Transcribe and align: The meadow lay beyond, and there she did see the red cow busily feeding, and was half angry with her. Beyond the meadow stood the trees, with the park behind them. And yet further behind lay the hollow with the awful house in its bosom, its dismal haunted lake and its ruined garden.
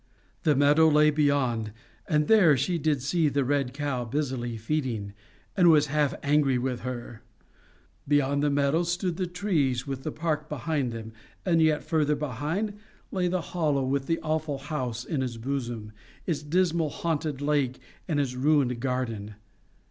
The 0.41 0.55
meadow 0.55 0.89
lay 0.89 1.11
beyond, 1.11 1.71
and 2.09 2.27
there 2.27 2.57
she 2.57 2.79
did 2.79 3.03
see 3.03 3.29
the 3.29 3.45
red 3.45 3.71
cow 3.71 4.03
busily 4.03 4.57
feeding, 4.57 5.13
and 5.55 5.69
was 5.69 5.85
half 5.93 6.15
angry 6.23 6.57
with 6.57 6.79
her. 6.79 7.21
Beyond 8.07 8.41
the 8.41 8.49
meadow 8.49 8.81
stood 8.81 9.17
the 9.17 9.27
trees, 9.27 9.85
with 9.85 10.01
the 10.01 10.11
park 10.11 10.49
behind 10.49 10.91
them. 10.91 11.13
And 11.45 11.61
yet 11.61 11.83
further 11.83 12.15
behind 12.15 12.79
lay 13.11 13.27
the 13.27 13.41
hollow 13.41 13.85
with 13.85 14.07
the 14.07 14.19
awful 14.21 14.57
house 14.57 15.05
in 15.05 15.21
its 15.21 15.37
bosom, 15.37 15.91
its 16.25 16.41
dismal 16.41 16.89
haunted 16.89 17.39
lake 17.39 17.79
and 18.07 18.19
its 18.19 18.33
ruined 18.33 18.79
garden. 18.79 19.35